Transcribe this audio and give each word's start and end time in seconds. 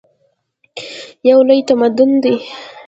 یو 1.29 1.39
لوی 1.47 1.61
تمدن. 1.67 2.11